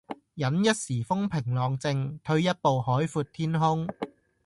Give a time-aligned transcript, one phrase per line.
[0.33, 3.85] 忍一時風平浪靜，退一步海闊天空